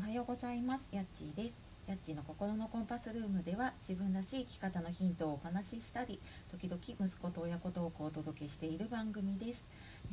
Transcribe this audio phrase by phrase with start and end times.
[0.00, 0.88] おはようございます。
[0.92, 1.58] やっちーです。
[1.86, 6.18] やっちーの心のコンパスルームでは自分らしい生き方のヒントをお話ししたり
[6.50, 9.66] 時々息子と親子トークをお届けしている番組です。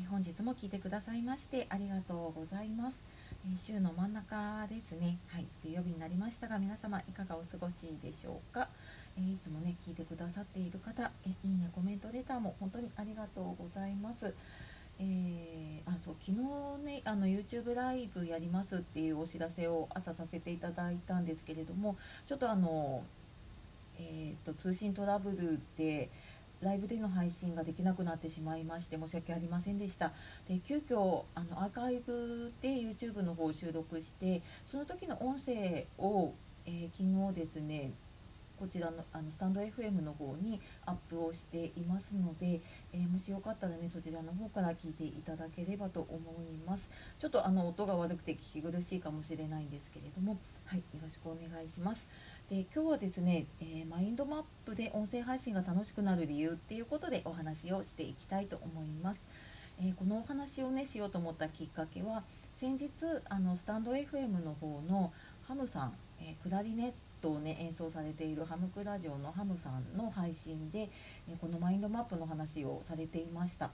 [0.09, 3.01] 本日も聞いてくださいましてありがとうございます。
[3.63, 5.19] 週の真ん中ですね。
[5.29, 8.67] はい水曜日になりましたが皆様いかがお過ごしでしょうか？
[9.17, 14.33] えいつもね聞いてくださっている方えいいねコメントレターも本当にありがとうございます。
[14.99, 23.03] えー、あそう昨日ねあの YouTube ライブやりますっていうお知らせを朝させていただいたんですけれどもちょっとあの、
[23.99, 26.09] えーと、通信トラブルで
[26.61, 30.11] ライブでの配信ができなくなってしまいまして申し訳ありませんでした。
[30.47, 36.33] で急遽あのアーカイブで YouTube の方を収録してその時の音声を、
[36.65, 37.91] えー、昨日ですね
[38.59, 42.61] こちらのあのスタンド FM の方にアップをしていますので、
[42.93, 46.89] えー、もしよかったらねそちらの方から聞いていただければと思います。
[47.19, 52.07] ちょっとあの音が悪くて聞き苦しいかもしれないんですけれどもはいよろしくお願いします。
[52.49, 59.19] で今日はですね、えー、マインドマップで音声配信が楽しくなる理由っていうことでお話をしていきたいと思います。
[59.79, 62.23] えー、このお話をねしようと思ったきっかけは
[62.55, 62.89] 先日
[63.29, 65.13] あのスタンド FM の方の
[65.47, 70.89] ハムさん、えー、クラリネットをね演奏されているハムクラジオのハムさんの配信で、
[71.29, 73.69] えこのマインドマップの話をされていました。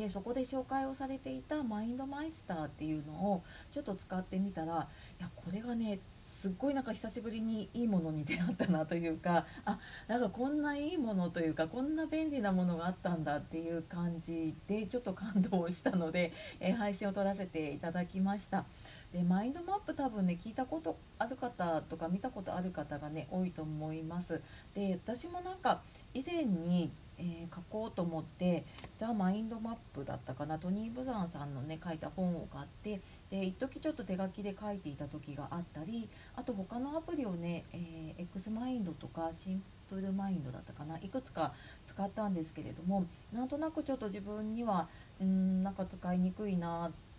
[0.00, 9.78] でそこで紹介をされていたマインドマイスターっていうのをちょっと使ってみたらいやこれがねすっごいなんか久しぶりにいいものに出会ったなというかあ
[10.08, 18.64] なんかこんないいものというかこんな便利なものがあったんだっていう感じでちょっと感動したので、えー、配信を撮らせていただきました。
[19.12, 24.40] でマインドマップ多分ね聞いたことある方とか見たことある方がね多いと思います。
[24.74, 25.82] で私もなんか
[26.14, 28.64] 以前に、えー、書こうと思って
[28.96, 33.00] 「ザ・マインドマップ」だったかなトニー・ブザンさんのね書いた本を買って
[33.30, 41.52] で一時ちょっと手書きで書いていた時があったりあと他のアプリをね、えー、X マインドとかシンプルマインドだったかないくつか
[41.84, 44.88] 使ったんですけれどもなんとなくちょっと自分には
[45.20, 47.09] うんなんか使いにくいなって、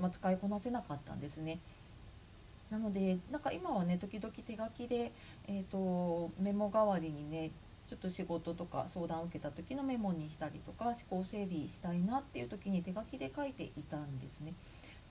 [0.00, 1.58] まあ、使いこなせなかったんですね。
[2.70, 5.12] なのでなんか今はね時々手書きで、
[5.46, 7.50] えーと、メモ代わりにね
[7.88, 14.54] ちょっと仕事とか相談を受けた時のメモにしたりとか思考整理したいなっていう時に手書きで書いていたんですね。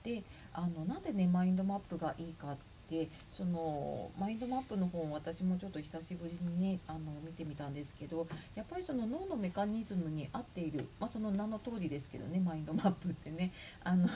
[0.02, 2.56] であのなんでねマインドマップがいいかっ
[2.88, 13.52] てそのマインドマップの本私もちょっと久しぶりにねあの見てみたんですけどやっぱりその脳のメカニズムに合っている、まあ、その名の通りですけどねマインドマップってね。
[13.82, 14.08] あの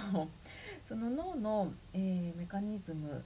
[0.89, 3.23] その脳の、えー、メカニズム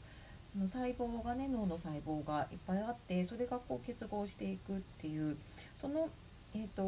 [0.53, 5.37] その細胞がね脳の細胞がいっぱいあってそれがこう結合していくっていう
[5.75, 6.11] その、
[6.55, 6.83] えーと、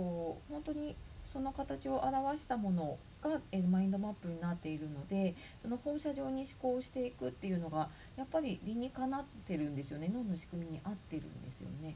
[0.51, 2.99] 本当にその形を表したもの
[3.29, 11.95] が、え、マインドマップになっているのでその放射状に思考していくっていうのがやっぱり理にかなってるんですよね脳の仕組みに合ってるんですよね。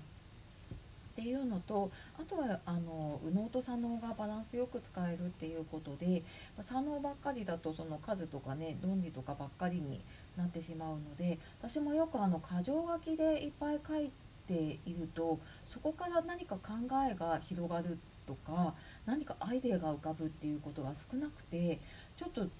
[1.18, 6.22] っていうのとあとはあの右脳と左脳がバランスよく使えるっていうことで
[6.64, 10.00] 左脳ばっかりだとその数とかね論理とかばっかりに
[10.36, 14.12] なってしまうので私もよくあの箇条書きでいっぱい書い
[14.46, 16.74] ているとそこから何か考
[17.10, 17.96] えが広がるっ
[18.28, 18.74] とか
[19.06, 21.80] 何かアイデアが浮かぶっていうことが少なくて
[22.18, 22.50] ちょっと思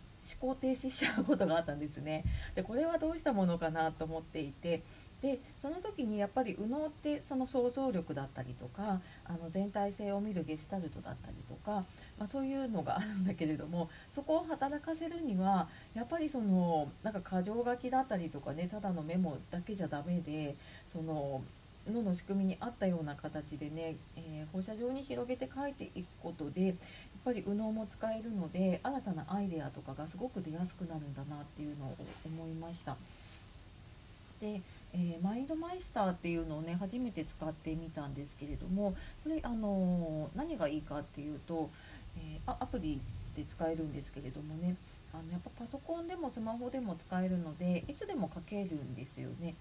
[0.41, 2.25] 考停止しちゃうことがあったんですね。
[2.55, 4.83] でこれはどうしたものかなと思っていて
[5.23, 11.85] でその時にやっぱり右脳ってその想像力だったりとかあの全体性を見るゲシュタルトだったりとか、
[12.19, 20.55] まあ、そういうのがあるんだけれどもそこを働かせるにはやっぱりそのなんか箇条書きだったりとかねただのメモだけじゃダメで
[20.87, 21.43] その
[21.93, 26.76] 脳の仕組みに合ったような形でね、えー、放射状に広げて書いていくことでやっ
[27.25, 32.97] ぱり右脳も使えるので新たなアイデアとかがすごく出やすくなるんだなっていうのを思いました。
[34.41, 34.60] で
[34.94, 41.69] えー、マインドマイスターっていうのをね初めて使ってみたんですけれどもこれ、あのー、何がいいかっていうと、
[42.17, 43.00] えー、アプリ
[43.37, 44.76] で使えるんですけれどもね
[45.12, 49.55] あのやっぱパソコンでもスマホでも使えるのでいつでも書けるんですよね。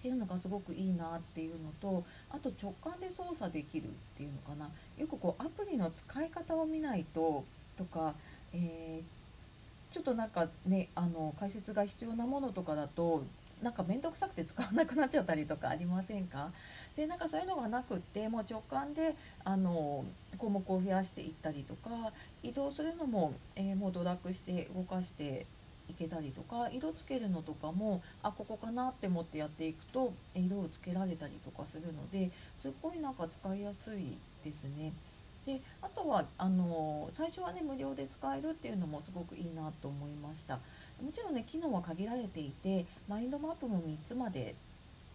[0.00, 4.70] っていうのがすごくいいなっていうのとあと直感で操作できるっていうのかな。
[4.98, 7.44] よくこうアプリの使い方を見ないと
[7.76, 8.14] とか、
[8.54, 13.24] えー、ちょっとなんかねあの解説が必要なものとかだと
[13.62, 16.50] なんか面倒くさくて使わなくなっちゃったりとかありませんか？
[16.96, 19.14] でなんかそういうのがなくってもう直感で
[19.44, 20.06] あの
[20.38, 21.90] 項目を増やしていったりとか
[22.42, 25.44] 移動するのも、えー、もうドラッグして動かして
[25.90, 34.92] いけたりとか色つけるのとかもあここかなって思ってやっていくと色をつけられたりとかするのですっごいなんか使いやすいですね。
[35.46, 40.56] であとはあの最初はね無料で使えるっていうのもすごくいいなと思いました
[41.02, 44.54] もちろんね機能は限られていてマインドマップも3つまで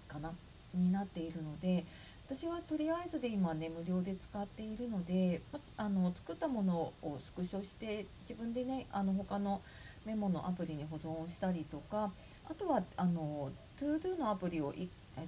[0.07, 0.33] かな
[0.73, 1.85] になっているので
[2.27, 5.41] 私はとりあえずで今ね無料で使っているので
[5.77, 9.61] あの作ったものをスクショして自分でねあの他の
[10.05, 12.11] メモのアプリに保存したりとか
[12.49, 14.73] あとはあの ToDo のアプリを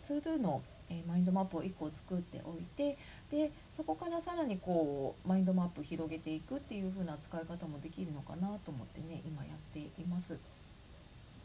[0.07, 2.97] ToDo のえマインドマップを1個作っておいて
[3.29, 10.37] でそこからさらにこうマインドマップ広げていくっていう風な使い方もできるのかなと思ってね今やっています。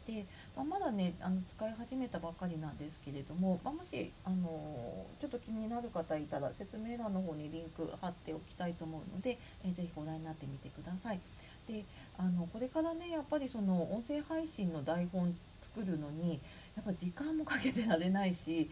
[0.07, 11.19] で、まあ、まだねあの使い始めたばかりなんですけれども、まあ、もしあのちょっと気になる方いたら説明欄の方にリンク貼っておきたいと思うので、えー、ぜひご覧になってみてください。
[11.67, 11.85] で
[12.17, 16.39] あのこれからねやっぱりその音声配信の台本作るのに
[16.75, 18.69] やっぱ時間もかけてられないし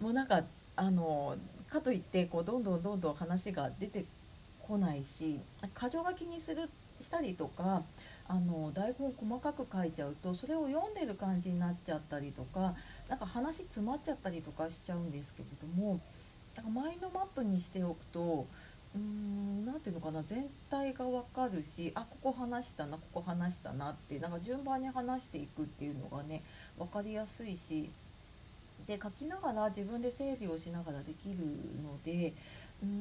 [0.00, 0.42] もうなんか
[0.76, 1.36] あの
[1.70, 4.04] かといってこうどんどんどんどん話が出て
[4.60, 5.40] こないし
[5.74, 6.68] 箇条書きにする
[7.00, 7.82] したりとか
[8.26, 12.74] あの台本細かく書いちゃうとそれを読んでる感じになっちゃったりとか
[13.08, 16.00] 何か話詰まっちゃったりとかしちゃうんですけれども
[16.56, 18.46] なんかマインドマップにしておくと
[18.94, 26.42] うーん何ていうのかな全体が分かるしあここ話したなここ話したなってなんか順番に話していくっていうのがね
[26.78, 27.90] 分かりやすいし
[28.86, 31.36] で書きながら自分で整理をしながらできる
[31.82, 32.34] ので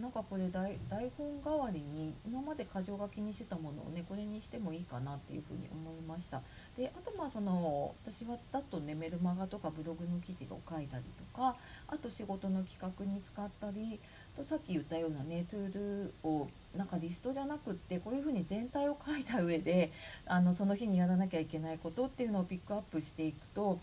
[0.02, 0.78] なんかこれ台
[1.18, 6.42] 本代わりに今まで箇条書きにしてたものをねこれにしてもいいかなっていうふうに思いました。
[6.78, 11.56] であとまあその私はだとねメルマガとかブログの記事を書いたりとか
[11.88, 14.00] あと仕事の企画に使ったり
[14.38, 16.48] とさっき言ったようなね ToDo を
[16.78, 19.92] なんかリストじゃなくってこういうふうに全体を書いた上で
[20.26, 23.80] あのその日にやらなきゃいけないことっていうのをピックアップしていくと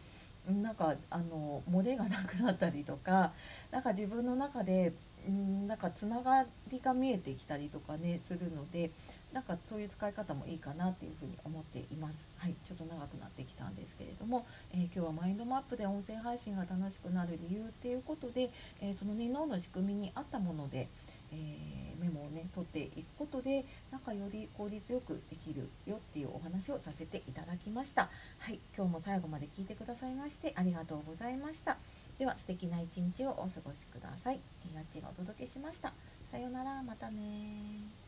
[0.49, 3.33] なんかあの漏れがなくなったりとか
[3.71, 4.93] なんか自分の中で
[5.29, 8.91] んなんかつながりが見えてきたりとかねするので
[9.33, 12.17] なんかそういう使い方もいいかなっていうふうに思っています。
[12.39, 18.51] はい、ちょっと長くなってきたんですけれども、えー、今日はマインドマップで音声配信が楽しくなる理由っていうことで、
[18.81, 20.89] えー、そのね脳の仕組みに合ったもので、
[21.32, 28.09] えー、メモをね取っていくことでなんかより効率よくできるよっていうお話をさせていただきました。
[28.38, 31.77] はい、今日も最後まで聞いてくださいましてありがとうございました。
[32.19, 34.41] では素敵な一日をお過ごしください。
[34.75, 35.93] やっちがお届けしました。
[36.31, 38.00] さようなら、またね